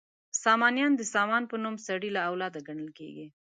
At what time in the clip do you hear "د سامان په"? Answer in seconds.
0.95-1.55